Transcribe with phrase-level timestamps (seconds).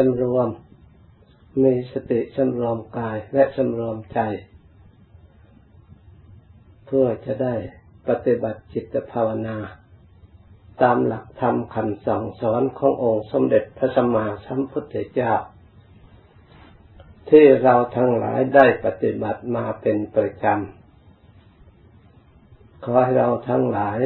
[0.00, 0.48] สำรวม
[1.62, 4.20] มีสติสำรวมกายและสำรวมใจ
[6.86, 7.54] เพื่อจะได้
[8.08, 9.56] ปฏิบัติจิตภาวนา
[10.82, 15.32] ตามหลักธรรมคำสั่งสอนขององค์สมเด็จพระสัมมาสัมพุทธเจ้า
[17.30, 23.98] ที่เราทั้งหลายได้ปฏิบัติมาเป็นประจำ ขอให้เราทั้งหลาย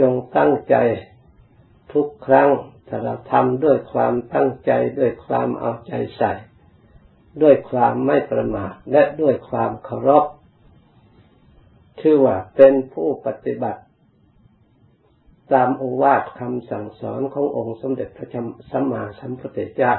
[0.00, 0.74] จงตั้งใจ
[1.92, 2.50] ทุกครั้ง
[2.88, 6.32] ถ้าเราทำด้วยความตั้งใจด้วยความเอาใจใส่
[7.42, 10.24] ด้วยความไม่ประมาทและด้วยความเคารพ
[12.00, 13.82] ชื่อว่าเป็นผู้ปฏิบัติ
[15.52, 18.28] ตามอวาทคำสั่งสอนขององค์สมเด็จพระ
[18.70, 19.94] สัมมาสัมพุทธเจ้า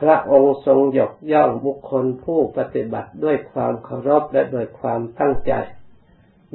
[0.00, 5.52] พระองค์ทรงยกย่องบุคคลผู้ปฏิบัติด้วยความเคารพและด้วยความตั้งใจ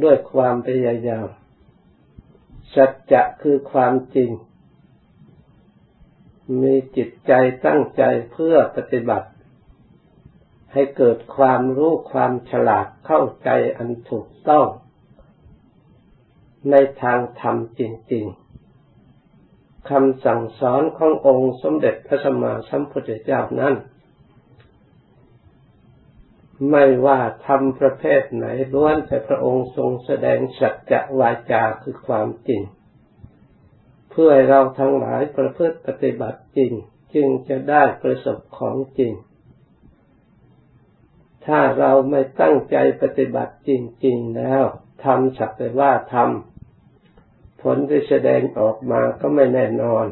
[0.04, 1.28] ด้วยความพยายาม
[2.74, 4.32] สัจจะคือความจริง
[6.62, 7.32] มีจิตใจ
[7.66, 9.30] ตั้งใจเพื่อปฏิบัติ
[10.74, 14.68] ให้เกิดความรู้ความฉลาดเข้าใจอันถูกต้อง
[16.72, 17.82] ในทางธรรมจ
[18.14, 18.26] ริง
[19.08, 23.74] ๆคำสั่งสอนขององค์สมเด็จพระสัมมาสัมพุทธเจ้านั้น
[26.70, 32.62] ไม่ว่าทำประเภทไหนล้วนแต่พระองค์ทรงแสดงสัจจะวาจาคือความจริง
[34.12, 36.72] เพื่อให้เราทั้งหลายประพฤติปฏิบัติจริง
[37.14, 39.14] จึงจะได้ประสบของจริง
[41.46, 43.72] ถ้าเราไม่ตั้งใจปฏิบัติจ
[44.06, 44.64] ริง ๆ แล้ว
[45.04, 50.06] ทำสักแต่ว่าทำผลที่แสดงออกมาก็ไม่แน่นอน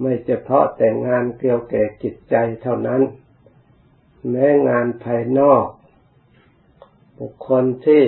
[0.00, 3.02] ไม่เฉพาะแต่งานเกี่ยวแก่จิตใจเท่านั้น
[4.30, 5.66] แม้งานภายนอก
[7.18, 8.02] บุคคลที่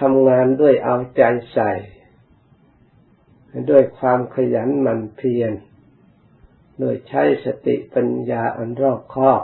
[0.00, 1.72] ทำงานด้วยเอาใจใส่
[3.70, 5.52] ด้วยความขยันหมั่นเพียร
[6.78, 9.42] โดยใช้สติปัญญาอันรอบคอบ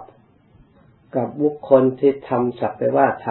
[1.17, 3.27] กับบุคคลที่ทำสักแต่ว่าท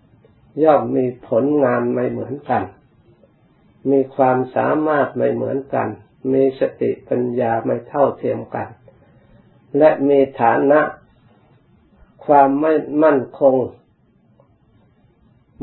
[0.00, 2.62] ำย่อมมีผลงานไม่เหมือนกัน
[3.90, 5.88] มีความสามารถไม่เหมือนกัน
[6.32, 8.68] มีสติปัญญาไม่เท่าเทียมกัน
[9.78, 10.80] และมีฐานะ
[12.26, 13.56] ความไม่มั่นคง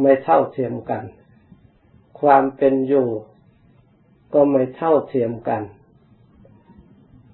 [0.01, 1.03] ไม่เท่าเทียมกัน
[2.21, 3.07] ความเป็นอยู่
[4.33, 5.63] ก็ไม่เท่าเทียมกัน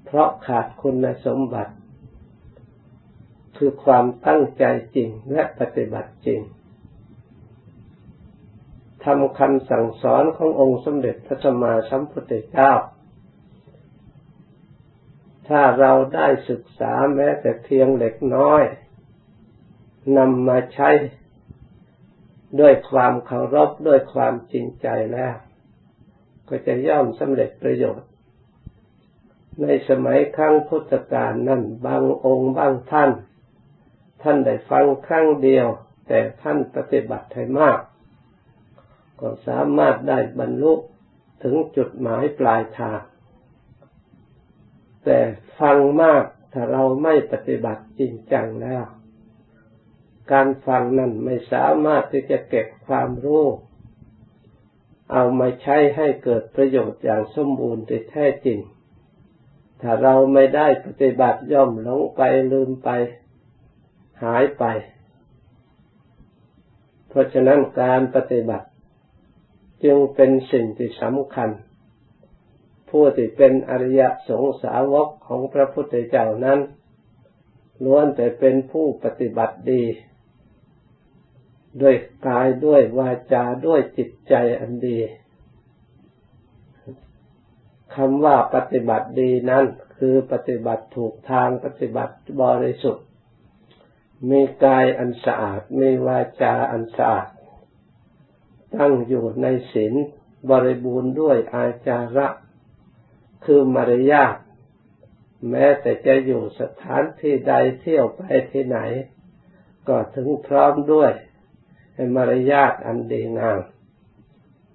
[0.05, 1.73] เพราะขาดคุณสมบัติ
[3.57, 4.63] คือความตั้งใจ
[4.95, 6.41] จริงและปฏิบัติจริง
[9.03, 12.71] ทำคำสั่งสอนขององค์สมเด็จพระสัมมาสัมพุทธเจ้า
[15.47, 18.63] ถ้าเราได้ศึกษาแม้แต่เพียงเล็กน้อย
[20.17, 20.89] นำมาใช้
[22.59, 25.35] ด้วยความเคารพด้วยความจริงใจแล้ว
[26.47, 28.09] ก็จะย่อมสำเร็จประโยชน์
[29.61, 33.11] ในสมัยครั้งพุทธกาลนั่นบางองค์บางท่าน
[34.21, 35.67] ท่านได้ฟังครั้งเดียว
[36.07, 37.79] แต่ท่านปฏิบัติให้มาก
[39.19, 40.73] ก็สามารถได้บรรลุ
[41.43, 43.01] ถึงจุดหมายปลายทาง
[45.09, 45.21] แต่
[45.59, 46.23] ฟังมาก
[46.53, 48.85] ถ้าเราไม่ปฏิบัติจริงจังแล้ว
[50.31, 53.45] การฟังนั้นไม่สามารถที่จะเก็บความรู้
[55.11, 58.59] เอามาใช้ให้เกิดประโยชน์อย่างสมบูรณ์ที่แท้จริง
[59.81, 62.89] ถ้าเราไม่ได้ปฏิบัติย่อมหลงไปลืมไป
[64.23, 64.63] หายไป
[67.09, 68.67] เพราะฉะนั้นการปฏิบัติ
[69.83, 71.49] จึงเป็นสิ่งที่สำคัญ
[72.89, 76.59] ผู้ที่เป็นอริยสงสาวกของพระพุทธเจ้านั้น
[77.85, 79.83] ล้วนแต่เป็นผู้ปฏิบัติดี
[81.81, 81.95] ด้วย
[82.27, 84.97] กายด้วยวาจาด้วยจิตใจอันดี
[87.95, 89.65] คำว่าปฏิบัติดีนั้น
[89.97, 93.05] คือปฏิบัติถูกทางปฏิบัติบริสุทธิ์
[94.29, 97.27] มีกายอันสะอาด มีวาจาอันสะอาด
[98.75, 99.93] ตั้งอยู่ในศีล
[100.49, 102.27] บริบูรณ์ด้วยอาจาระ
[103.45, 104.35] คือมารยาท
[105.49, 108.79] แม้แต่จะอยู่สถานที่ใดเที่ยวไปที่ไหน
[109.87, 111.11] ก็ถึงพร้อมด้วย
[111.93, 113.61] ให้มารยาทอันดีงาม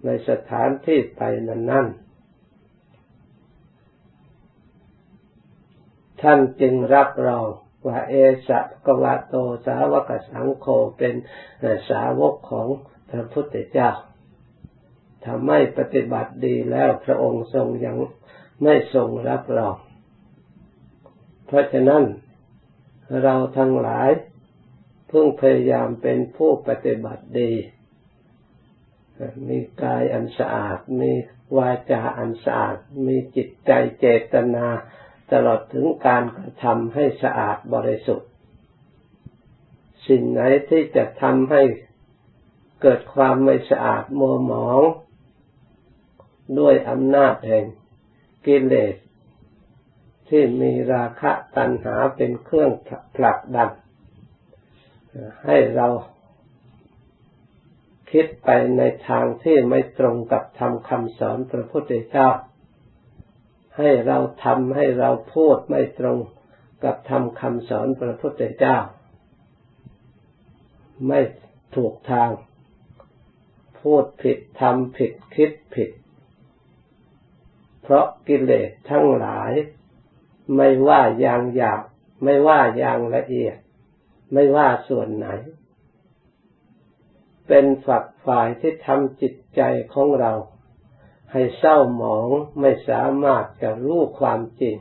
[0.04, 1.86] ในสถานที่ไปนั้นนั่น
[6.22, 7.48] ท่านจึงรับรอง
[7.86, 8.14] ว่าเอ
[8.48, 9.34] สะกวาโต
[9.66, 10.66] สาวกสังโฆ
[10.98, 11.14] เป็น
[11.90, 12.68] สาวกของ
[13.10, 13.90] พระพุทธเจ้า
[15.22, 17.96] ถ้าไม่ปฏิบัติดีแล้วพระองค์ทรงยัง
[18.62, 19.76] ไม่ทรงรับรอง
[21.46, 22.04] เพราะฉะนั้น
[23.22, 24.10] เราทั้งหลาย
[25.08, 27.52] เพิ่งพยายามเป็นผู้ปฏิบัติดี
[29.48, 31.12] มีกายอันสะอาด มี
[31.56, 32.76] วาจาอันสะอาด
[33.06, 34.66] มีจิตใจเจตนา
[35.32, 38.30] ตลอดถึงการกระทำให้สะอาดบริสุทธิ์
[40.08, 41.62] สิ่งไหนที่จะทำให้
[42.82, 44.82] เกิดความไม่สะอาดมัวหมอง
[46.58, 47.64] ด้วยอำนาจแห่ง
[48.46, 48.96] กิเลส
[50.28, 52.70] ที่มีราคะตัณหาเป็นเครื่อง
[53.16, 53.70] ผลักดัน
[55.44, 55.88] ให้เรา
[58.10, 58.48] คิดไป
[58.78, 62.28] ในทางที่ไม่ตรงกับธรรมคำสอนพระพุทธเจ้า
[63.78, 66.18] ให้เราทำให้เราพูดไม่ตรง
[66.84, 68.76] กับธรรมคำสอนพระพุทธเจ้า
[71.08, 71.20] ไม่
[71.74, 72.30] ถูกทาง
[73.80, 75.90] พูดผิดทำผิดคิดผิด
[77.82, 79.52] เพราะกิเลสทั้งหลาย
[80.56, 81.82] ไม่ว่าอย่างหยาบ
[82.25, 83.56] ไม่ว่าอย่างละเอียด
[84.32, 85.29] ไม่ว่าส่วนไหน
[87.49, 89.62] เป็นฝักฝ่ายที่ทำจิตใจ
[89.94, 90.32] ของเรา
[91.32, 92.29] ให้เศร้าหมอง
[92.61, 94.76] ไม่สามารถจะรู้ความจริง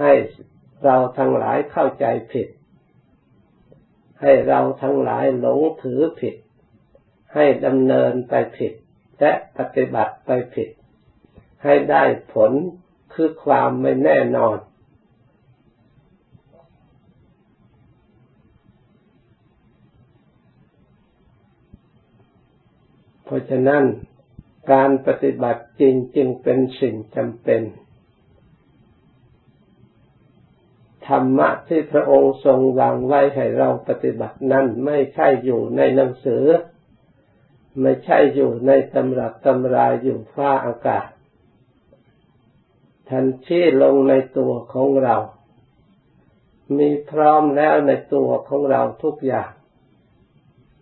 [0.00, 0.12] ให้
[0.84, 2.48] เราทั้งหลายเข้าใจผิด
[4.20, 6.34] ให้เราทั้งหลายหลงถือผิด
[7.34, 8.72] ให้ดำเนินไปผิด
[9.20, 10.68] และปฏิบัติไปผิด
[11.64, 12.52] ให้ได้ผล
[13.12, 14.58] คือความไม่แน่นอน
[23.24, 23.82] เพราะฉะนั้น
[24.72, 27.62] การปฏิบัติจริงจึงเป็นสิ่งจำเป็น
[31.08, 36.44] ธรรมะที่พระองค์ทรงวางไว้ให้เราปฏิบัตินั้นไม่ใช่อยู่ในหนังสือ
[37.80, 41.08] ไม่ใช่อยู่ในตำรับตำรายอยู่ฟ้าอากาศ
[43.08, 45.16] ทันที่ลงในตัวของเรา
[46.78, 49.50] มีพร้อมแล้วในตัวของเราทุกอย่าง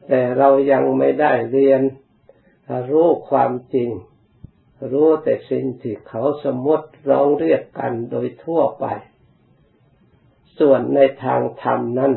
[0.07, 1.83] แต่เรายังไม่ได้เรียน
[2.91, 3.91] รู้ความจริง
[4.93, 8.87] รู้แต่สิ่งที่เขาสมมติร้องเรียกกันโดยทั่วไป
[10.59, 12.15] ส่วนในทางธรรมนั้น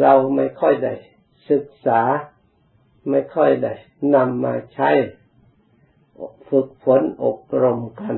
[0.00, 0.94] เราไม่ค่อยได้
[1.50, 2.00] ศึกษา
[3.10, 3.74] ไม่ค่อยได้
[4.14, 4.90] นำมาใช้
[6.48, 8.16] ฝึกฝนอบรมกัน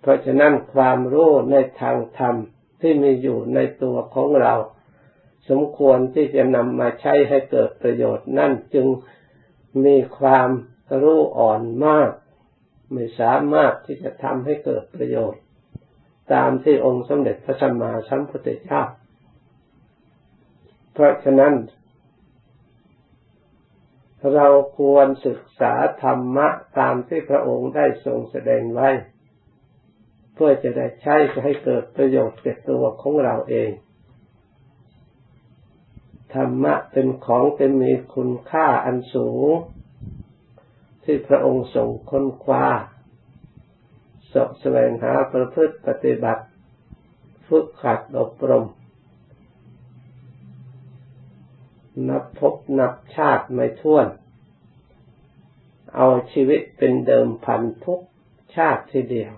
[0.00, 2.34] เพราะฉะนั้นความรู้ในทางธรรม
[2.80, 4.54] ที่มีอยู่ในตัวของเรา
[5.48, 8.86] สมควรที่จะนำมาใช้ให้เกิดประโยชน์นั่นจึง
[9.84, 10.48] มีความ
[11.02, 12.10] รู้อ่อนมาก
[12.92, 15.42] ไม่สามารถที่จะทำให้เกิดประโยชน์
[16.32, 18.82] ตามที่องค์สมเด็จพระสัมมาสัมพุทธเจ้า
[20.92, 21.54] เพราะฉะนั้น
[24.32, 24.48] เรา
[24.78, 25.72] ควรศึกษา
[26.02, 26.48] ธรรมะ
[26.78, 28.88] ตามที่พระองค์ได้ทรงแสดงไว้
[30.34, 33.70] เพื่อจะได้ใช้ให้เกิดประโยชน์แก่ตัวของเราเอง
[36.34, 39.48] ธรรมะเป็นของเป็นมีคุณค่าอันสูง
[41.04, 42.66] ที่พระองค์ทรงค้นคว้า
[44.32, 46.44] สอบแสวงหาประพฤติปฏิบัติ
[47.46, 48.66] ฝึกขัดอบรม
[52.08, 54.06] นับพบนับชาติไม่ท้วน
[55.96, 58.00] เอาชีวิตเป็นเดิมพันทุก
[58.56, 59.32] ชาติทีเดียว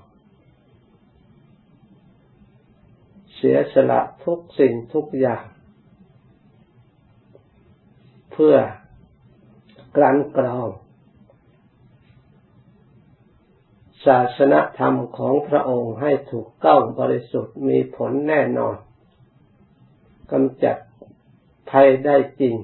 [3.35, 5.45] เสียสละทุกสิ่งทุกอย่าง
[8.33, 8.57] เพื่อ
[9.97, 10.71] กลั่นกรอง
[14.07, 18.77] ศาสนธรรมของพระองค์ให้ถูกต้องบริสุทธิ์มีผลแน่นอน
[20.33, 20.77] กำจัด
[21.71, 22.55] ภัยได้จริง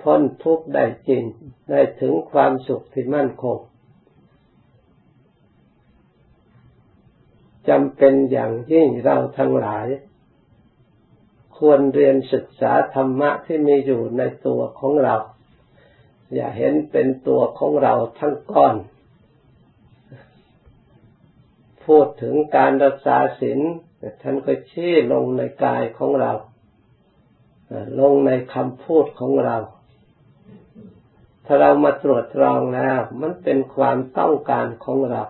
[0.00, 1.22] พ้นทุกข์ได้จริง
[1.70, 3.58] ได้ถึงความสุขที่มั่นคง
[7.68, 9.86] จำเป็นอย่างยิ่งเราทั้งหลาย
[11.58, 15.16] ควรเรียนศึกษาธรรมะที่มีอยู่ในตัวของเรา
[16.34, 18.76] อย่าเห็นเป็นตัวของเราทั้งก้อน
[21.84, 23.60] พูดถึงการรักษาศีล
[24.22, 26.32] ท่านก็ชี้ลงในกายของเรา
[28.00, 29.56] ลงในคำพูดของเรา
[31.46, 35.22] ถ้าเรามาตรวจตรองแล้ว มันเป็นความต้องการของเรา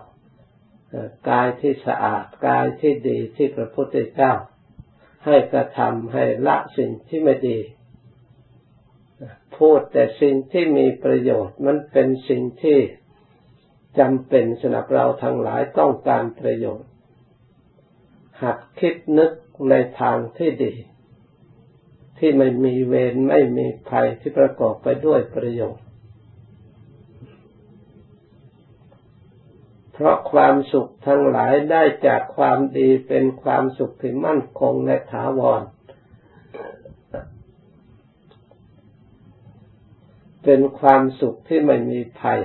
[1.29, 4.33] กายที่สะอาดกายที่ดีที่พระพุทธเจ้า
[5.25, 7.59] ให้กระทำให้ละสิ่งที่ไม่ดี
[9.57, 12.79] พูดแต่สิ่งที่มีประโยชน์ มันเป็นสิ่งที่
[13.99, 16.89] จำเป็นสำหรับเราทั้งหลายต้องการประโยชน์
[18.41, 19.31] หัดคิดนึก
[19.69, 20.73] ในทางที่ดี
[22.17, 25.85] ที่ไม่มีเวรไม่มีภัยที่ประกอบไปด้วยประโยชน์
[29.93, 35.61] เพราะความสุขทั้งหลายได้จากความดีเป็นความสุขที่มั่นคงและถาวร
[40.43, 42.41] เป็นความสุขที่ไม่มีภัย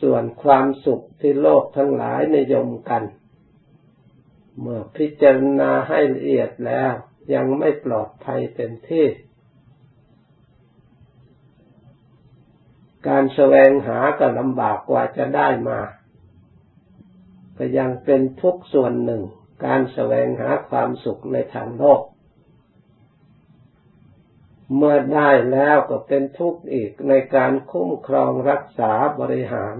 [0.00, 3.02] ส่วนความสุขที่โลกทั้งหลายนิยมกัน
[4.60, 6.94] เมื่อพิจารณาให้ละเอียดแล้ว
[7.34, 9.06] ยังไม่ปลอดภัยเต็มที่
[13.08, 15.80] การแสวงหาก็ลำบากกว่าจะได้มา
[17.56, 19.22] ก็ยังเป็นทุกส่วนหนึ่ง
[19.64, 22.02] การแสวงหาความสุขในทางโลก
[24.76, 29.76] เมื่อได้แล้วก็เป็นทุกข์อีกในการคุ้มครองรักษาบริหาร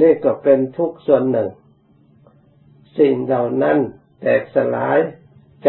[0.00, 1.50] นี่ก็เป็นทุกข์ส่วนหนึ่ง
[2.98, 3.78] สิ่งเหล่านั้น
[4.20, 4.98] แตกสลาย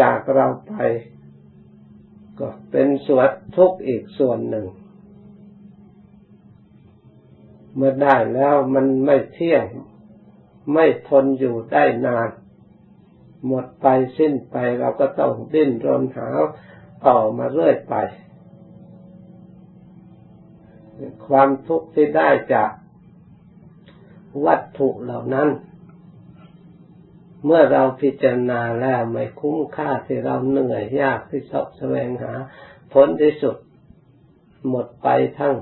[0.00, 0.74] จากเราไป
[2.38, 4.66] ก็เป็นส่วนทุกข์อีกส่วนหนึ่ง
[7.74, 9.64] เมื่อได้แล้วมันไม่เที่ยง
[10.74, 12.30] ไม่ทนอยู่ได้นาน
[13.46, 13.86] หมดไป
[14.18, 16.28] สิ้นไปเราก็ต้องดิ้นรนหา
[17.06, 17.94] ต่อมาเรื่อยไป
[21.26, 22.70] ความทุกข์ที่ได้จาก
[24.44, 25.48] วัตถุเหล่านั้น
[27.44, 32.32] เมื่อเราพิจารณาแล้วไม่คุ้มค่าที่เราเหนื่อยยากที่สอบแสวงหา
[32.92, 33.56] ผลที่สุด
[34.68, 35.56] หมดไปทั้ง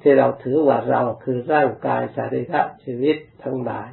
[0.00, 3.88] ที่เราถือว่าเราคือร่างกายสาริระชีวิตทั้งหลาย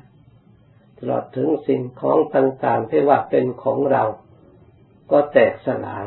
[0.98, 4.04] ตลอดถึงสิ่งของต่างๆที่ว่าเป็นของเรา
[5.12, 6.06] ก็แตกสลาย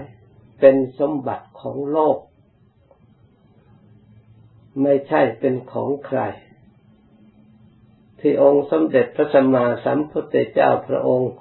[0.60, 2.18] เป็นสมบัติของโลก
[4.82, 6.20] ไม่ใช่เป็นของใคร
[8.22, 11.32] ที่องค์สมเด็จพระสัมมาสัมพุทธเจ้าพระองค์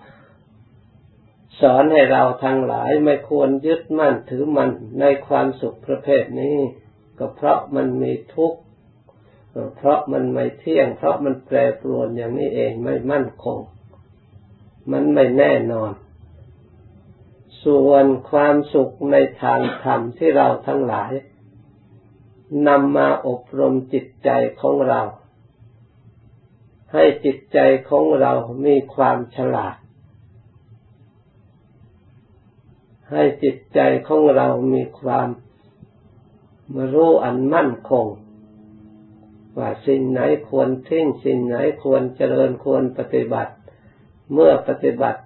[1.62, 4.70] สอนให้เราทั้งหลายไม่ควรยึดมั่นถือมัน
[5.00, 6.58] ในความสุขประเภทนี้
[7.20, 8.60] ก็เพราะมันมีทุกข์
[9.76, 13.60] เพราะมันไม่เที่ยง เพราะมันแปรปรวนอย่างนี้เองไม่มั่นคง
[14.92, 15.92] มันไม่แน่นอน
[17.66, 21.12] ส่วนความสุขในทางธรรมที่เราทั้งหลาย
[22.68, 24.30] นำมาอบรมจิตใจ
[24.62, 25.02] ของเรา
[26.94, 28.34] ให้จิตใจของเรา
[28.66, 29.76] มีความฉลาด
[33.12, 35.30] ให้จิตใจของเรามีความ
[36.94, 38.06] รู้อันมั่นคง
[39.58, 43.54] ว่าสิ่งไหนควรทิ้งสิ่งไหนควรเจริญควรปฏิบัติ
[44.34, 45.22] เมื่อปฏิบัติ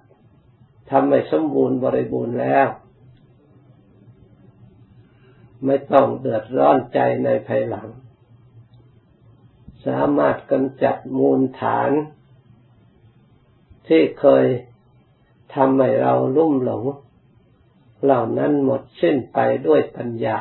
[0.90, 2.68] ทำให้สมบูรณ์บริบูรณ์แล้ว
[5.64, 7.88] ไม่ต้องเดือดร้อนใจในภายหลัง
[9.86, 11.90] สามารถกำจัดมูลฐาน
[13.88, 14.46] ที่เคย
[15.54, 16.84] ทำให้เราลุ่มหลง
[18.04, 20.38] เหล่านั้นหมดสิ้นไปด้วยปัญญา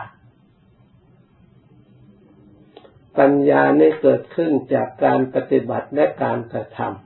[3.18, 7.06] ปัญญานี้เกิดขึ้นจากการปฏิบัติและการกระทำ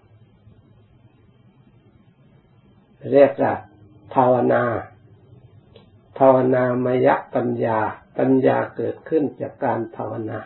[3.11, 3.53] เรียกว่า
[4.13, 4.63] ภาวนา
[6.19, 7.79] ภาวนามยปัญญา
[8.17, 10.39] ปัญญาเกิดขึ้นจากการภาวนา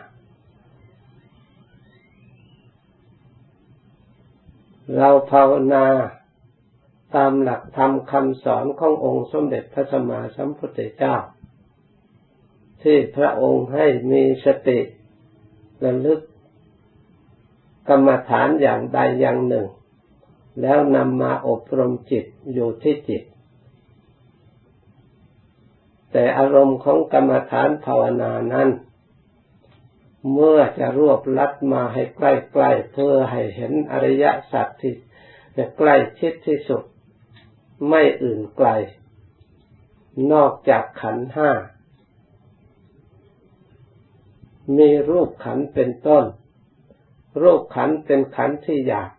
[4.96, 5.86] เราภาวนา
[7.16, 11.16] ตามหลักธรรมคำสอนขององค์สมเด็จพระสัมมาสัมพุทธเจ้า
[12.82, 14.80] ที่พระองค์ให้มีสติ
[15.84, 16.20] ระลึก
[17.88, 19.66] กรรมฐานอย่างใดอย่างหนึ่ง
[20.60, 23.22] แล้วนำมาอบรมจิตอยู่ที่จิต
[26.12, 28.68] แต่อารมณ์ของกรรมฐานภาวนานั้น
[30.32, 34.94] เมื่อจะรวบลัดมาให้ใกล้ๆเพื่อให้เห็นอริยสัจที่
[35.56, 36.82] จะใกล้ชิดที่สุด
[37.88, 38.68] ไม่อื่นไกล
[40.32, 41.50] นอกจากขันห้า
[44.78, 46.24] มีรูปขันเป็นต้น
[47.42, 49.10] รูปขันเป็นขันที่อยาก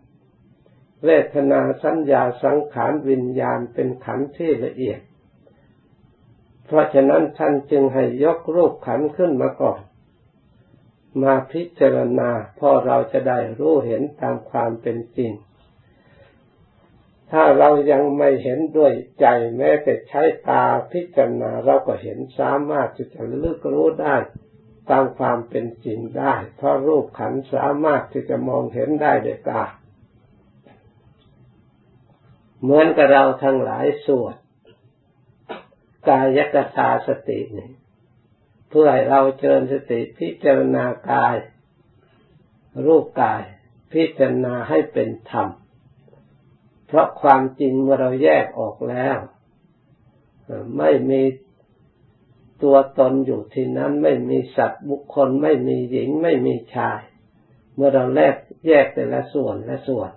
[1.04, 5.00] เวทนาสัญญาสังขารวิญญาณเป็นขันที่ละเอียด
[6.66, 9.80] เพราะฉะนั้นท่านจึงให้ยกรูปขันขึ้นมาก่อน
[11.22, 15.32] มาพิจารณาพอเราจะได้รู้เห็นตามความเป็นจริง
[17.30, 24.16] ถ้าเรายังไม่เห็นด้วยใจแม้แต่ใช้ตาพิจารณาเราก็เห็นสามารถที่จะลึกรู้ได้
[24.90, 29.64] ตามความเป็นจริงได้ เพราะรูปขันสามารถที่จะมองเห็นได้ด้วยตา
[32.62, 34.36] เหมือนกับเราทั้งหลายสวด
[36.08, 41.36] กายกตาสตินี่เพื่อให้เราเจริญสติพิจารณากาย
[42.86, 43.42] รูปกาย
[43.92, 45.48] พิจารณาให้เป็นธรรม
[46.86, 49.18] เพราะความจริงเมื่อเราแยกออกแล้ว
[50.78, 51.22] ไม่มี
[52.62, 57.00] ตัวตนอยู่ที่นั้นไม่มีสัตว์บุคคลไม่มีหญิงไม่มีชาย
[57.74, 58.34] เมื่อเราแยก
[58.68, 60.10] แยกแต่ละส่วนละส่วน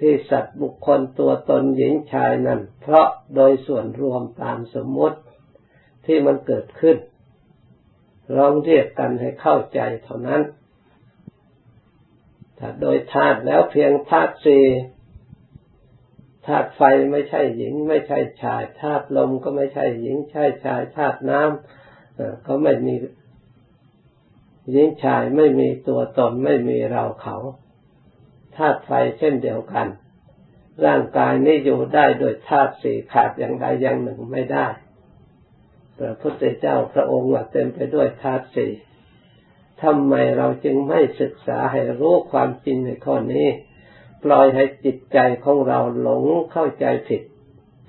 [0.00, 5.18] ที่สัตว์บุคคลตัวตนหญิงชายนั้น เพราะโดยส่วนรวมตามสมมติ
[6.06, 6.96] ที่มันเกิดขึ้น
[8.36, 10.42] ลองเรียกกันให้เข้าใจเท่านั้น
[12.58, 14.64] ถ้าโดยธาตุแล้วเพียงธาตุสี่
[16.46, 16.82] ธาตุไฟ
[17.12, 22.94] ไม่ใช่หญิง ไม่ใช่ชายธาตุลมก็ไม่ใช่หญิง ใช่ชายธาตุน้ำก็ไม่มี
[24.70, 27.36] หญิงชายไม่มีตัวตนไม่มีเราเขา
[28.56, 29.86] ธาตุไฟเช่นเดียวกัน
[30.86, 34.66] ร่างกายนี้อยู่ได้โดยธาตุสี่ขาดอย่างใดอย่างหนึ่งไม่ได้
[36.02, 38.72] พระพุทธเจ้าพระองค์ว่าเต็มไปด้วยธาตุสี่
[39.82, 43.46] ทำไมเราจึงไม่ศึกษาให้รู้ความจริงในข้อนี้
[44.24, 47.22] ปล่อยให้จิตใจของเราหลงเข้าใจผิด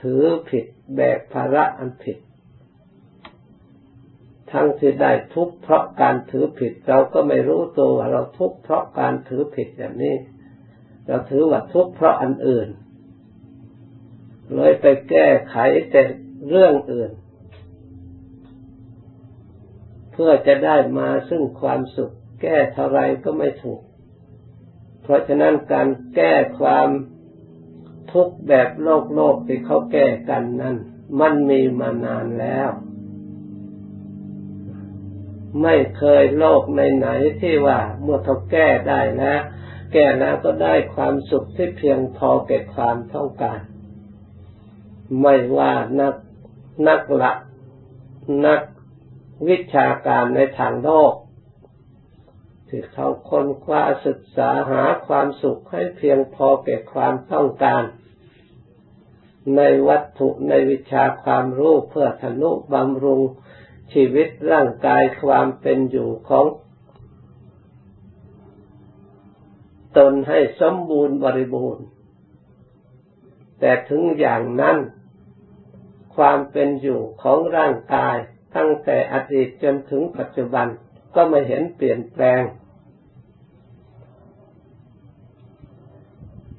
[0.01, 0.65] ถือผิด
[0.96, 2.17] แบกภาระอันผิด
[4.51, 10.15] ทั้งที่ได้ทุกข์เพราะการถือผิด เราก็ไม่รู้ตัวว่าเราทุกข์เพราะการถือผิดอย่างนี้
[11.08, 12.67] เราถือว่าทุกข์เพราะอันอื่น
[14.55, 15.55] เลยไปแก้ไข
[15.91, 16.01] แต่
[16.50, 17.12] เรื่องอื่น
[20.13, 23.82] เพื่อจะได้มาซึ่งความสุข แก้เท่าไรก็ไม่ถูก
[25.01, 26.89] เพราะฉะนั้นการแก้ความ
[28.12, 30.75] ทุกข์แบบโลกโลกที่เขาแก้กันนั้น
[31.20, 32.70] มันมีมานานแล้ว
[35.62, 37.08] ไม่เคยโลกในไหน
[37.41, 39.41] ที่ว่าเมื่อเขาแก้ได้แล้ว
[39.93, 43.60] แก้แล้วก็ได้ความสุขที่เพียงพอแก่ความต้องการ
[45.22, 46.15] ไม่ว่านัก
[46.88, 47.32] นักละ
[48.46, 48.62] นัก
[49.50, 51.13] วิชาการในทางโลก
[52.67, 57.83] ที่เขาค้นคว้าศึกษาหาความสุขให้เพียงพอแก่ความต้องการ
[59.57, 63.21] ในวัตถุในวิชาความรู้เพื่อทนุบำรุง
[63.93, 66.45] ชีวิตร่างกายความเป็นอยู่ของ
[69.97, 71.85] ตนให้สมบูรณ์บริบูรณ์
[73.59, 74.77] แต่ถึงอย่างนั้น
[76.15, 78.17] ความเป็นอยู่ของร่างกาย
[78.55, 80.68] ตั้งแต่อดีตจนถึงปัจจุบัน
[81.16, 82.42] ก็ไม่เห็นเปลี่ยนแปลง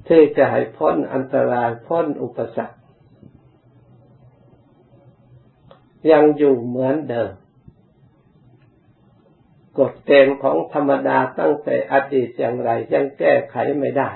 [0.07, 2.77] ที่จะให้พ้นอันตรายพ้นอุปสรรค
[6.11, 7.31] ยังอยู่เหมือนเดิม
[9.79, 14.09] กฎเกณฑ์ของธรรมดาตั้งแต่อดีตอย่างไรยังแก้ไขไม่ได้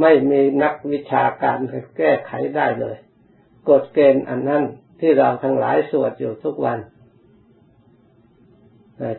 [0.00, 1.58] ไม่มีนักวิชาการ
[1.98, 2.96] แก้ไขได้เลย
[3.68, 4.64] กฎเกณฑ์อันนั้น
[5.00, 6.78] ที่เราทั้งหลายสวดอยู่ทุกวัน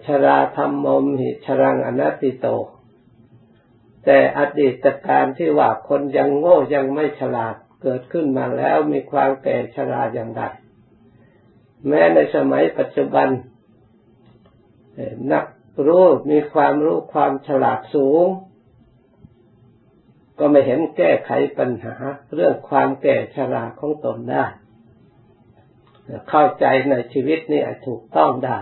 [0.06, 2.48] ชราธรรมมมหิชรังอนัตติโต
[4.06, 10.42] แต่อดีตการที่ว่าคนยังโง่ยังไม่ฉลาดเกิดขึ้นมาแล้วมีความแก่ชราอย่างใด
[11.88, 13.30] แม้ในสมัยปัจจุบัน
[15.32, 15.46] นัก
[15.88, 18.28] รู้มีความรู้ความฉลาดสูง
[20.40, 21.96] ก็ไม่เห็นแก้ไขปัญหา
[22.36, 24.46] เรื่องความแก่ชราของตนได้
[26.30, 28.60] เข้าใจในชีวิตนี่ถูกต้องได้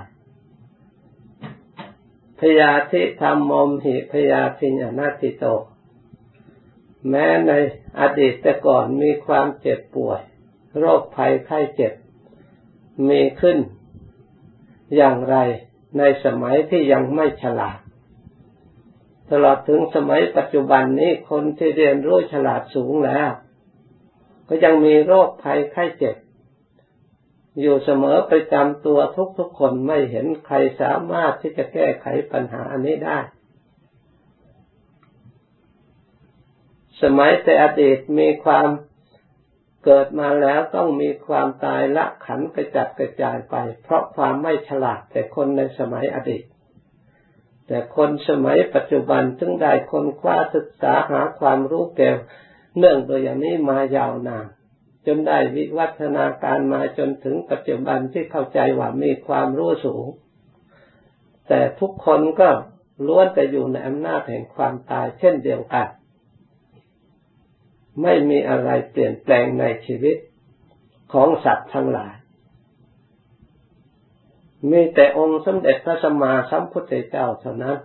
[2.39, 5.45] พยาธิธรรมมมหิพยาธิญาณติโต
[7.09, 7.51] แม้ใน
[7.99, 10.21] อดีตก่อนมีความเจ็บป่วย
[10.79, 11.93] โรคภัยไข้เจ็บ
[13.09, 13.57] มีขึ้น
[14.95, 15.35] อย่างไร
[15.97, 17.79] ในสมัยที่ยังไม่ฉลาด
[19.31, 23.29] ตลอดถึงสมัยปัจจุบันนี้คนที่เรียนรู้ฉลาดสูงแล้ว
[24.47, 26.15] ก็ยังมีโรคภัยไข้เจ็บ
[27.61, 28.99] อยู่เสมอประจำตัว
[29.37, 33.19] ทุกๆคนไม่เห็นใครสามารถที่จะแก้ไขปัญหาอันนี้ได้
[37.01, 38.67] สมัยแต่อดีตมีความ
[39.83, 46.43] เกิดมาแล้วต้องมีความตายละขันกระจัดกระจายไป เพราะความไม่ฉลาดแต่คนในสมัยอดีต
[47.67, 52.09] แต่คนสมัยปัจจุบันจึงได้คนคว้าศึกษาหาความรู้แก่
[52.77, 54.47] เนื่องโดยอย่างนี้มายาวนาน
[55.07, 60.05] จนได้วิวัฒนาการมาจนถึงปัจจุบันที่เข้าใจว่ามีความรู้สูง
[61.47, 62.49] แต่ทุกคนก็
[63.07, 65.87] ล้วนแต่อยู่ในอำนาจแห่งความตายเช่นเดียวกัน
[68.01, 70.17] ไม่มีอะไรเปลี่ยนแปลงในชีวิต
[71.13, 72.13] ของสัตว์ทั้งหลาย
[74.71, 77.77] มีแต่องค์สมเด็จพระสัมมาสัมพุทธเจ้าเท่านั้น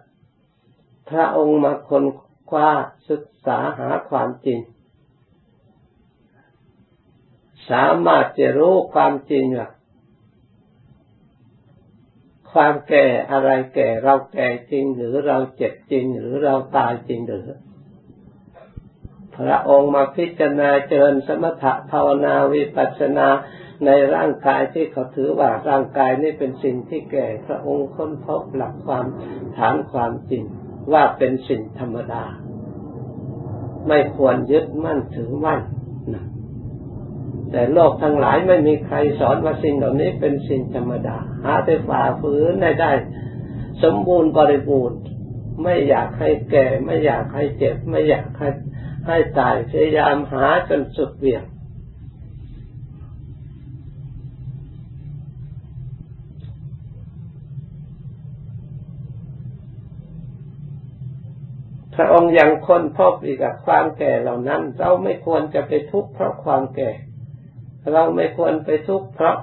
[1.09, 2.05] พระองค์มาคน
[2.51, 2.69] คว้า
[3.11, 4.59] ศึกษาหาความจริง
[7.70, 9.70] สามารถจะรู้ความจริงว่า
[12.53, 17.48] ความแก่อะไรแก่เราแก่จริง หรือเราเจ็บจริง หรือเราตายจริงหรือ
[19.37, 23.29] พระองค์มาพิจารณาเจริญสมถะภาวนาวิปัสสนา
[23.87, 29.07] ในร่างกายที่เขาถือว่าร่างกายนี่เป็นสิ่งที่แก่ พระองค์ค้นพบหลักความ
[29.57, 30.42] ฐานความจริง
[30.92, 32.25] ว่าเป็นสิ่งธรรมดา
[33.88, 35.61] ไม่ควรยึดมั่นถือมั่น
[36.14, 36.25] นะ
[37.53, 42.93] แต่โลกทั้งหลายไม่มีใครสอนว่าสิ่งเหล่านี้เป็นสิ่งธรรมดา หาแต่ฝ่าฝืนได้ได้
[43.83, 44.99] สมบูรณ์บริบูรณ์
[45.62, 48.49] ไม่อยากให้แก่ ไม่อยากให้เจ็บ ไม่อยากให้
[49.07, 51.45] ให้ตายพยายามหาจนสุดเบี่ยง
[61.95, 66.91] พระองค์ยังค้นพบอีกกับความแก่เหล่านั้น เราไม่ควรจะไปทุกข์เพราะความแก่
[67.90, 69.37] เราไม่ควรไปทุกข์เพราะ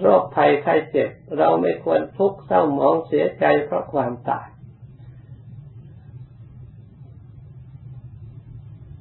[0.00, 4.48] โรคภัยไข้เจ็บ เราไม่ควรทุกข์เศร้าหมองเสียใจเพราะความตาย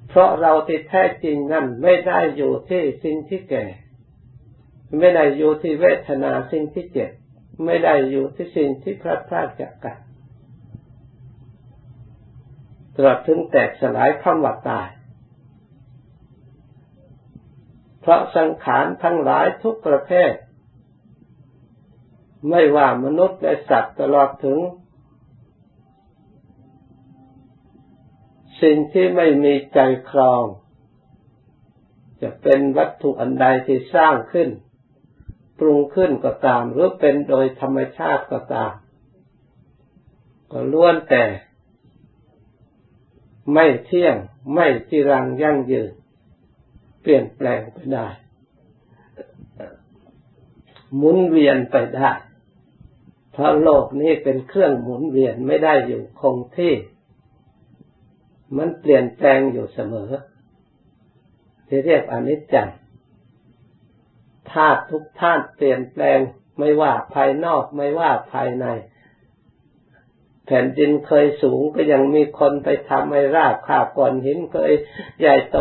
[0.09, 3.65] เพราะเราที่แท้จริงนั้นไม่ได้อยู่ที่สิ่งที่แก่
[4.99, 7.12] ไม่ได้อยู่ที่เวทนาสิ่งที่เจ็บ
[7.65, 9.97] ไม่ได้อยู่ที่สิ่งที่พลาดพลาดจากกัน
[12.95, 14.88] ตลอดถึงแตกสลายคำว่าตาย
[18.03, 20.33] เพราะสังขารทั้งหลายทุกประเภท
[22.49, 24.59] ไม่ว่ามนุษย์และสัตว์ตลอดถึง
[28.61, 30.43] สิ่งที่ไม่มีใจครอง
[32.21, 34.49] จะเป็นวัตถุอันใดที่สร้างขึ้น
[35.59, 38.73] ปรุงขึ้นก็ตาม หรือเป็นโดยธรรมชาติก็ตาม
[40.51, 41.25] ก็ล้วนแต่
[43.53, 44.15] ไม่เที่ยง
[44.55, 45.93] ไม่จีรังยั่งยืน
[47.03, 48.07] เปลี่ยนแปลงไปได้
[50.97, 52.11] หมุนเวียนไปได้
[53.31, 56.73] เพราะโลกนี้เป็นเครื่องหมุนเวียนไม่ได้อยู่คงที่
[58.57, 60.11] มันเปลี่ยนแปลงอยู่เสมอ
[61.67, 62.69] ที่เรียกอนิจจัง
[64.51, 66.19] ธาตุทุกธาตุเปลี่ยนแปลง
[66.59, 68.65] ไม่ว่าภายนอกไม่ว่าภายใน
[70.45, 74.73] แผ่นดินเคยสูงก็ยังมีคนไปทำให้ราบขาก่อนหินเคย
[75.19, 75.57] ใหญ่โต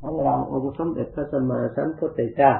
[0.00, 2.54] ของเราองค์สมเด็จพระสัมมาสัมพุทธเจ้า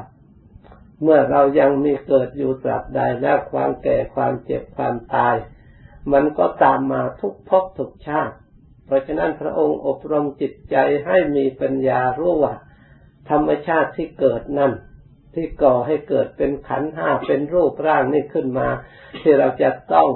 [1.03, 5.37] เมื่อเรายังมีเกิดอยู่ตราบใดแล้วความแก่ความเจ็บความตาย
[6.13, 8.37] มันก็ตามมาทุกภพทุกชาติ
[8.87, 10.77] เพราะฉะนั้นพระองค์อบรมจิตใจ
[11.07, 12.55] ให้มีปัญญารู้ว่า
[13.31, 14.73] ธรรมชาติที่เกิดนั่น
[15.35, 18.69] ที่ก่อให้เกิดเป็นขันห้าเป็นรูปร่างนี่ขึ้นมา
[19.23, 20.09] ที่เราจะต้อง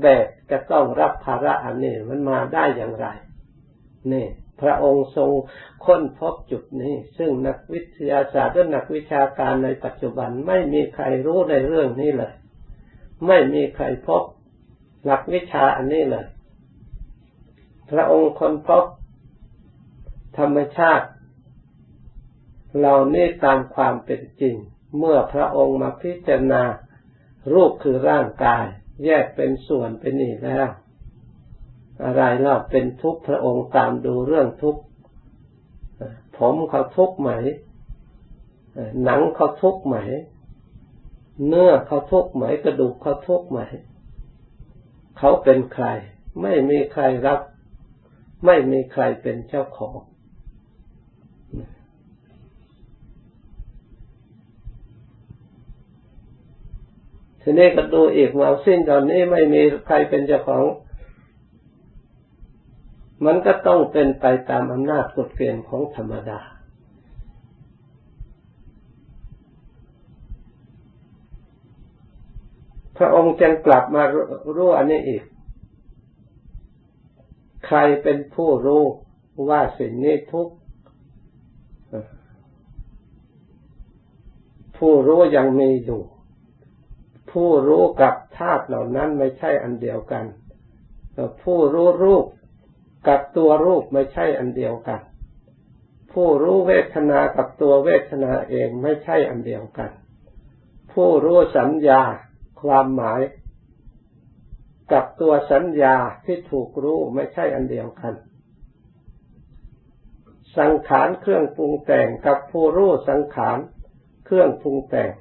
[0.00, 3.06] แบกจะต้องรับภาระอันนี้มันมาได้อย่างไร
[4.12, 4.26] นี่
[4.60, 5.30] พระองค์ทรง
[5.84, 12.34] ค้นพบจุดนี้ ซึ่งนักวิทยาศาสตร์และนักวิชาการในปัจจุบันไม่มีใครรู้ในเรื่องนี้เลย
[13.26, 14.22] ไม่มีใครพบ
[15.04, 16.26] หลักวิชาอันนี้เลย
[17.90, 18.84] พระองค์ค้นพบ
[20.38, 21.06] ธรรมชาติ
[22.76, 24.56] เหล่านี้ตามความเป็นจริง
[24.98, 26.62] เมื่อพระองค์มาพิจารณา
[27.52, 28.64] รูปคือร่างกาย
[29.04, 30.68] แยกเป็นส่วนเป็นอีกแล้ว
[32.02, 34.82] อะไรเล่าเป็นทุกข์พระองค์ตามดูเรื่องทุกข์
[36.36, 37.30] ผมเขาทุกข์ไหม
[39.04, 39.96] หนังเขาทุกข์ไหม
[41.46, 43.58] เนื้อเขาทุกข์ไหม กระดูกเขาทุกข์ไหม
[45.18, 45.86] เขาเป็นใคร
[46.42, 47.40] ไม่มีใครรับ
[48.46, 49.98] ไม่มีใครเป็นเจ้าของ
[57.40, 60.64] ทีนี้ก็ดูอีกว่าสิ้นตอนนี้ไม่มีใครเป็นเจ้าของ
[63.24, 66.40] มันก็ต้องเป็นไปตามอำนาจกฎเกณฑ์ของธรรมดา
[72.96, 74.02] พระองค์จึงกลับมา
[74.56, 75.22] รู้อันนี้อีก
[77.66, 78.82] ใครเป็นผู้รู้
[79.48, 80.48] ว่าสิ่งนี้ทุก
[84.78, 86.02] ผู้รู้ยังมีอยู่
[87.32, 90.24] ผู้รู้กับธาตุเหล่านั้นไม่ใช่อันเดียวกัน
[91.42, 92.24] ผู้รู้รูป
[93.08, 95.00] กับตัวรูปไม่ใช่อันเดียวกัน
[96.12, 99.90] ผู้รู้เวทนากับตัวเวทนาเองไม่ใช่อันเดียวกัน
[100.92, 102.02] ผู้รู้สัญญา
[102.62, 103.20] ความหมาย
[104.92, 108.14] กับตัวสัญญาที่ถูกรู้ไม่ใช่อันเดียวกัน
[110.58, 113.58] สังขารเครื่องปรุงแต่งกับผู้รู้สังขาร
[114.26, 115.12] เครื่องปรุงแต่ง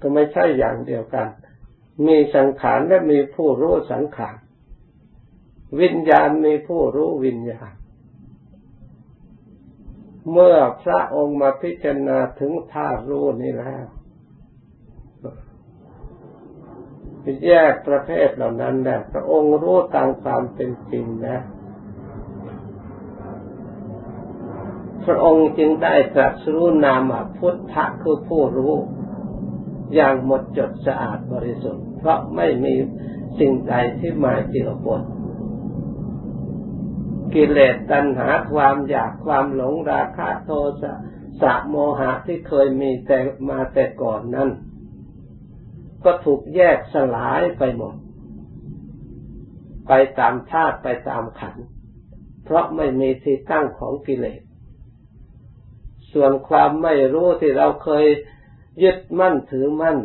[0.00, 1.28] ก็ไม่ใช่อย่างเดียวกัน
[2.06, 4.36] มีสังขารและมีผู้รู้สังขาร
[5.80, 7.72] วิญญาณมีผู้รู้วิญญาณ
[10.32, 13.86] เมื่อพระองค์มาพิจารณาถึงธาตุรู้นี้แล้ว
[17.46, 21.38] แยกประเภทเหล่านั้นแล้วพระองค์รู้ตามความเป็นจริงนะ
[25.04, 28.74] พระองค์จึงได้ตรัสรู้นามพุทธะคือผู้รู้
[29.94, 32.74] อย่างหมดจดสะอาดบริสุทธิ์ เพราะไม่มี
[33.38, 35.00] สิ่งใดที่มาเจือปน
[37.34, 40.50] กิเลสตัณหาความอยากความหลงราคะโท
[40.82, 40.92] สะ
[41.40, 44.50] สะโมหะที่เคยมีแต่มาแต่ก่อนนั้น
[46.04, 47.94] ก็ถูกแยกสลายไปหมด
[49.88, 51.56] ไปตามธาตุไปตามขัน
[52.44, 54.42] เพราะไม่มีที่ตั้งของกิเลส
[56.12, 58.06] ส่วนความไม่รู้ที่เราเคย
[58.82, 59.98] ยึดมั่นถือมั่น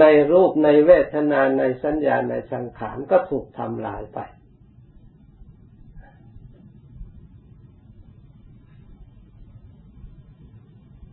[0.00, 4.18] ในรูปในเวทนาในสัญญาในสังขารก็ถูกทำลายไป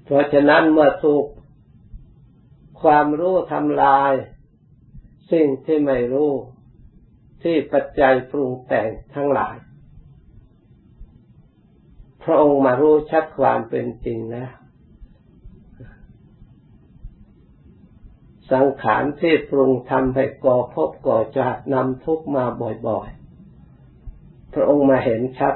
[0.04, 1.26] เพราะฉะนั้นเมื่อถูก
[2.82, 4.14] ความรู้ทำลาย
[5.32, 6.32] สิ่งที่ไม่รู้
[7.44, 9.56] ที่ปัจจัยปรุงแต่งทั้งหลาย
[12.24, 14.48] พระองค์มารู้ชัดความเป็นจริงนะ
[18.52, 22.46] สังขารที่ปรุงทำให้ก่อพบก่อจาดนำทุกมา
[22.88, 25.56] บ่อยๆ พระองค์มาเห็นชัด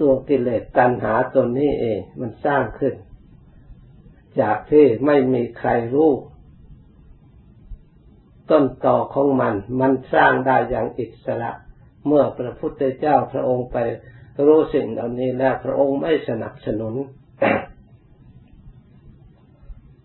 [0.00, 2.94] ตัวกิเลสตัณหาตัวนี้เองมันสร้างขึ้น
[4.40, 6.12] จากที่ไม่มีใครรู้
[8.50, 11.50] ต้นต่อของมัน มันสร้างได้อย่างอิสระ
[12.06, 13.78] เมื่อพระพุทธเจ้าพระองค์ไป
[14.46, 16.94] รู้สิ่งเหล่านี้แล้วพระองค์ไม่สนับสนุน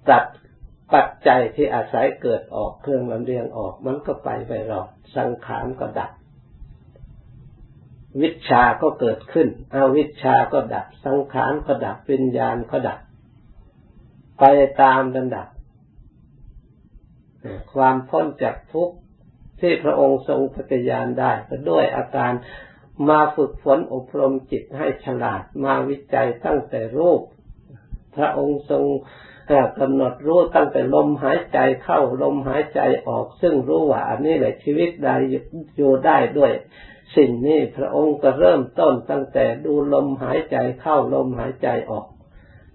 [0.10, 0.26] ตัด
[1.28, 6.12] ปัจที่อาศัยเกิดออกเครื่องลำเลียงออกมันก็ไปไปหรอกสังขารก็ดับ
[8.22, 13.00] วิชาก็เกิดขึ้นอาวิชาก็ดับ สังขารก็ดับวิญญาณก็ดับ
[14.40, 14.44] ไป
[14.82, 15.48] ตามลำดับ
[17.74, 18.96] ความพ้นจากทุกข์
[19.60, 22.32] ที่พระองค์ทรงปฏิญาณได้ก็ด้วยอาการ
[23.10, 27.22] มาฝึกฝนอบรมจิตให้ฉลาดมาวิจัยตั้งแต่รูป
[28.16, 28.84] พระองค์ทรง
[29.80, 35.10] กำหนดรู้ตั้งแต่ลมหายใจเข้าลมหายใจออก ซึ่งรู้ว่าอันนี้แหละชีวิตใด
[35.78, 36.54] อยู่ได้ด้วย
[37.18, 42.06] สิ่งนี้พระองค์ก็เริ่มต้นตั้งแต่ดูลมหายใจเข้าลมหายใจออก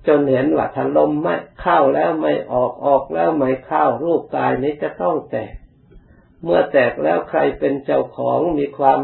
[0.06, 5.54] จนเห็นว่าถ้าลมไม่เข้าแล้วไม่ออกออกแล้วไม่เข้ารูปกายนี้จะต้องแตก
[6.42, 9.00] เมื่อแตกแล้วใครเป็นเจ้าของมีความ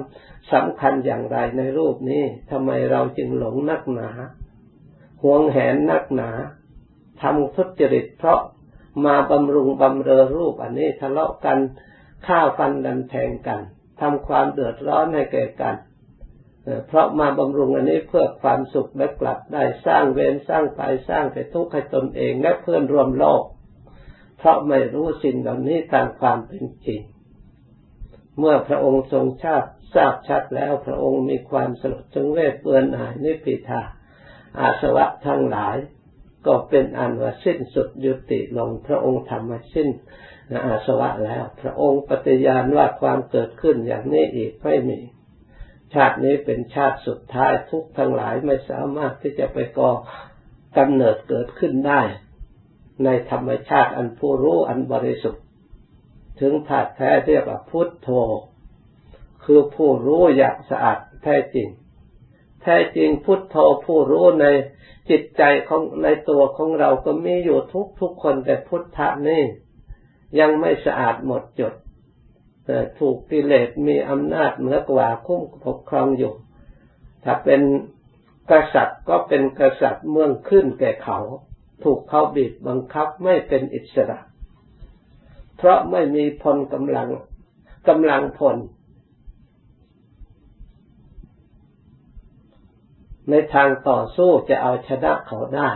[0.53, 4.11] สำคัญอย่างไรในรูปนี้ทำไมเราจึงหลงนักหนา
[5.23, 6.31] ห่วงแหนนักหนา
[7.23, 8.41] ทำทุจริตเพราะ
[9.07, 11.59] มาบำรุงบำเรอรูปอันนี้ทะเลาะกัน
[12.27, 13.61] ฆ่าฟันดันแทงกัน
[14.01, 15.77] ทำความเดือดร้อนให้แก่กัน
[16.87, 23.43] เพราะมาบำรุงอันนี้เพื่อความสุขและกลับได้สร้างเวรสร้างภัยสร้างแต่ทุกข์ให้ตนเองและเพื่อนรวมโลก
[24.39, 27.01] เพราะไม่รู้สิ่งเหล่านี้ตามความเป็นจริง
[28.39, 33.83] เมื่อพระองค์ทรงชาติทราบชัดแล้วพระองค์มีความสลดจงเวทเปือนหายนิพพิทา
[34.61, 35.77] อาสวะทั้งหลาย
[36.47, 39.89] ก็เป็นอันว่าสิ้นสุดยุติลง พระองค์ทำมาสิ้น
[40.67, 44.99] อาสวะแล้ว พระองค์ปฏิญาณว่าความเกิดขึ้นอย่างนี้อีกไม่มี
[45.95, 49.91] ชาตินี้เป็นชาติสุดท้ายทุกทั้งหลายไม่สามารถที่จะไปก่อ
[50.77, 52.03] กำเนิดเกิดขึ้นได้
[53.05, 55.45] ในธรรมชาติอันผู้รู้อันบริสุทธิ์
[56.41, 58.09] ถึงถาดแท้เรียกว่าพุทโธ
[59.45, 61.69] คือผู้รู้อย่างสะอาดแท้จริง
[62.69, 64.47] แท้จริงพุทโธผู้รู้ใน
[65.11, 69.43] จิตใจของในตัวของเราก็มีอยู่ทุกทุกคนแต่พุทธะนี่
[70.39, 71.75] ยังไม่สะอาดหมดจด
[72.67, 76.35] แต่ถูกกิเลสมีอำนาจเหนือกว่าคุ้มปกครองอยู่
[77.25, 77.61] ถ้าเป็น
[78.51, 81.19] กษัตริย์ก็เป็นกษัตริย์เมืองขึ้นแก่เขา
[81.85, 84.19] ถูกเขาบีบบังคับไม่เป็นอิสระ
[85.57, 87.09] เพราะไม่มีพลกำลัง
[87.89, 88.57] กำลังพล
[93.31, 95.71] ในทางต่อสู้จะเอาชนะเขาได้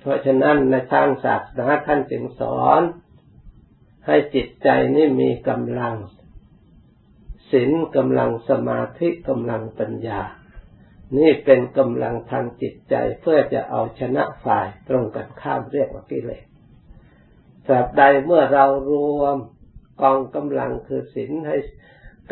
[0.00, 2.82] เพราะฉะนั้นในทางศาสนาท่านจึงสอน
[4.06, 5.94] ให้จิตใจนี่มีกำลัง
[7.52, 10.20] ศีลกำลังสมาธิกำลังปัญญา
[11.18, 16.44] นี่เป็นกำลังทางจิตใจเพื่อจะเอาชนะฝ่ายตรงกันข้ามเรียกว่ากิเลส
[17.66, 19.36] ตราบใดเมื่อเรารวม
[20.02, 21.56] กองกำลังคือศีลให้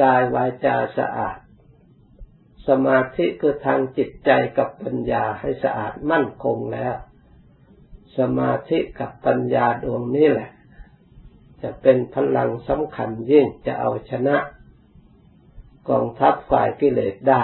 [0.02, 1.38] กายวาจาสะอาด
[2.68, 6.94] สมาธิคือทางจิตใจกับปัญญาให้สะอาดมั่นคงแล้ว
[8.18, 10.50] สมาธิกับปัญญาดวงนี้แหละ
[11.62, 14.36] จะเป็นพลังสำคัญยิ่งจะเอาชนะ
[15.88, 17.42] กองทัพฝ่ายกิเลสได้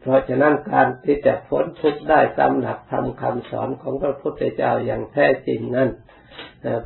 [0.00, 5.90] เพราะฉะนั้นการที่จะพ้นทุกข์ได้ตามหลักธรรมคำสอนของพระพุทธเจ้าอย่างแท้จริงนั้น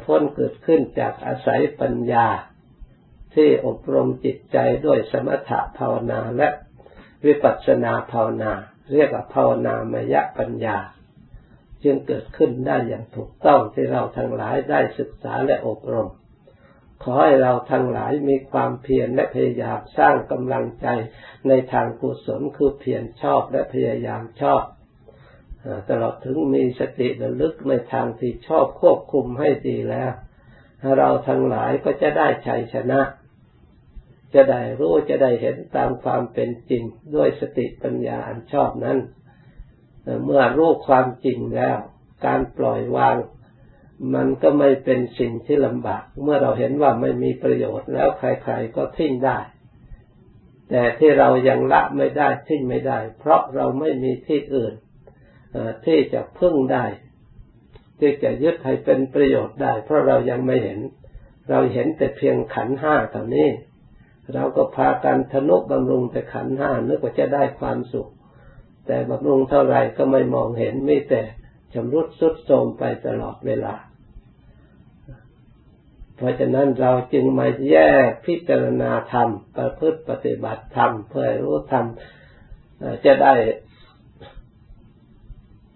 [0.04, 2.26] พ้นเกิดขึ้นจากอาศัยปัญญา
[3.34, 6.48] ที่อบรมจิตใจด้วยสมถะภาวนาและ
[7.26, 8.52] วิปัสสนาภาวนา
[8.92, 10.78] เรียกว่าภาวนามยปัญญา
[11.84, 16.08] จจึงเกิดขึ้นได้อย่างถูกต้องที่เราทั้งหลายได้ศึกษาและอบรม
[17.02, 20.86] ขอให้เราทั้งหลายมีความเพียรและพยายามสร้างกำลังใจ
[21.48, 24.62] ในทางกุศลคือเพียรชอบและพยายามชอบ
[25.90, 30.12] ตลอดถึงมีสติระลึกในทางที่ชอบควบคุมให้ดีแล้ว
[30.98, 33.00] เราทั้งหลายก็จะได้ชัยชนะ
[34.34, 36.82] จะได้รู้จะได้เห็นตามความเป็นจริง
[37.14, 38.98] ด้วยสติปัญญาอันชอบนั้น
[40.24, 41.78] เมื่อรู้ความจริงแล้ว
[42.26, 43.16] การปล่อยวาง
[44.14, 49.38] มันก็ไม่เป็นสิ่งที่ลำบาก เมื่อเราเห็นว่าไม่มีประโยชน์แล้วใครๆก็ทิ้งได้
[50.70, 54.74] แต่ที่เรายังละไม่ได้ทิ้งไม่ได้ เพราะเราไม่มีที่อื่น
[55.86, 56.84] ที่จะพึ่งได้
[58.00, 60.80] ที่จะยึดให้เป็นประโยชน์ได้ เพราะเรายังไม่เห็น
[61.50, 63.48] เราเห็นแต่เพียงขันห้าเท่านี้
[64.32, 68.10] เราก็พากันทนุบำรุงแต่ขันห้านึกว่าจะได้ความสุข
[68.86, 71.22] แต่บำรุงเท่าไรก็ไม่มองเห็นไม่แต่
[71.74, 73.74] ชำรุดสุดโทรมไปตลอดเวลา
[76.16, 77.76] เพราะฉะนั้นเราจึงมาแย
[78.08, 81.84] กพิจารณาธรรม ประพฤติปฏิบัติธรรมเพื่อรู้ธรรม
[83.04, 83.34] จะได้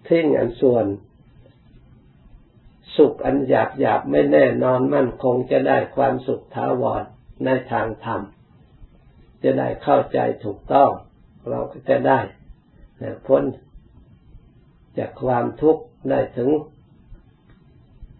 [0.07, 0.85] ทิ้งอันส่วน
[2.95, 7.03] สุขอันหยาบหยาบไม่แน่นอนมั่นคงจะได้ความสุขท้าวร
[7.45, 8.21] ในทางธรรม
[9.43, 10.89] จะได้เข้าใจถูกต้อง
[11.49, 12.19] เราก็จะได้
[13.27, 13.43] พ้น
[14.97, 16.49] จากความทุกข์ได้ถึง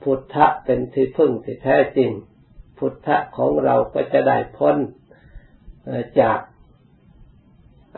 [0.04, 2.12] พุทธะเป็นที่พึ่งที่แท้จริง
[2.78, 4.78] พุทธะของเราก็จะได้พ้น
[6.22, 6.40] จาก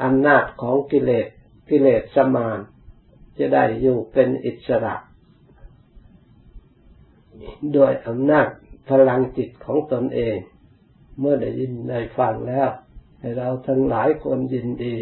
[0.03, 1.27] อำนาจของกิเลส
[1.69, 2.59] กิเลสสมาน
[3.39, 4.95] จะได้อยู่เป็นอิสระ
[7.73, 8.47] โดยอำนาจ
[8.89, 10.37] พลังจิตของตนเอง
[11.19, 12.69] เมื่อได้ยินได้ฟังแล้ว
[13.21, 14.95] ให้เราทั้งหลายคนยินดี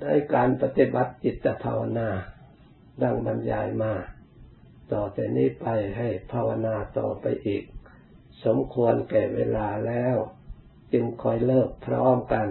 [0.00, 2.08] ได้การปฏิบัติจิตภาวนา
[3.02, 3.92] ดังบรรยายมา
[4.92, 7.64] ต่อแต่นี้ไปให้ภาวนาต่อไปอีก
[8.44, 10.16] สมควรแก่เวลาแล้ว
[10.92, 12.46] จึงคอยเลิกพร้อมกัน